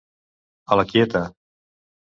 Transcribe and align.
A 0.75 0.79
la 0.81 0.87
quieta. 0.95 1.25